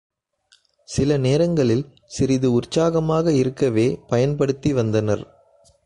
[0.89, 5.23] சில நேரங்களில் சிறிது உற்சாகமாக இருக்கவே பயன்படுத்திவந்தனர்.